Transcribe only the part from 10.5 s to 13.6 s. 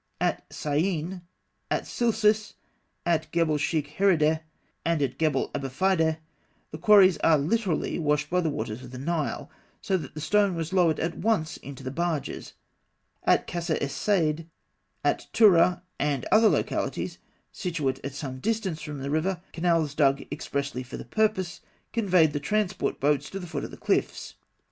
was lowered at once into the barges. At